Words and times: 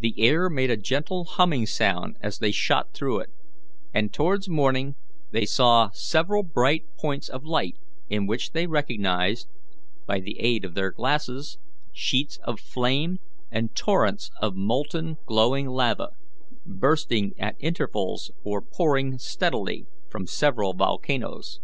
The 0.00 0.16
air 0.20 0.50
made 0.50 0.68
a 0.68 0.76
gentle 0.76 1.24
humming 1.24 1.66
sound 1.66 2.16
as 2.20 2.40
they 2.40 2.50
shot 2.50 2.92
through 2.92 3.20
it, 3.20 3.28
and 3.94 4.12
towards 4.12 4.48
morning 4.48 4.96
they 5.30 5.46
saw 5.46 5.90
several 5.94 6.42
bright 6.42 6.86
points 6.98 7.28
of 7.28 7.44
light 7.44 7.76
in 8.10 8.26
which 8.26 8.50
they 8.50 8.66
recognized, 8.66 9.46
by 10.06 10.18
the 10.18 10.40
aid 10.40 10.64
of 10.64 10.74
their 10.74 10.90
glasses, 10.90 11.56
sheets 11.92 12.40
of 12.42 12.58
flame 12.58 13.18
and 13.48 13.76
torrents 13.76 14.32
of 14.42 14.56
molten 14.56 15.18
glowing 15.24 15.68
lava, 15.68 16.08
bursting 16.66 17.30
at 17.38 17.54
intervals 17.60 18.32
or 18.42 18.60
pouring 18.60 19.18
steadily 19.18 19.86
from 20.08 20.26
several 20.26 20.72
volcanoes. 20.74 21.60